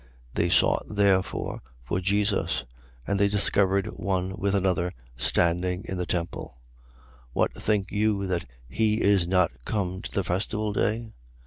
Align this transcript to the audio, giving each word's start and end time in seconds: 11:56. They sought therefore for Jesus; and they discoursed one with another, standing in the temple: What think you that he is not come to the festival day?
11:56. 0.01 0.07
They 0.33 0.49
sought 0.49 0.85
therefore 0.89 1.61
for 1.83 1.99
Jesus; 1.99 2.65
and 3.05 3.19
they 3.19 3.27
discoursed 3.27 3.85
one 3.93 4.35
with 4.35 4.55
another, 4.55 4.91
standing 5.15 5.85
in 5.87 5.99
the 5.99 6.07
temple: 6.07 6.57
What 7.33 7.53
think 7.53 7.91
you 7.91 8.25
that 8.25 8.47
he 8.67 9.03
is 9.03 9.27
not 9.27 9.51
come 9.63 10.01
to 10.01 10.11
the 10.11 10.23
festival 10.23 10.73
day? 10.73 11.11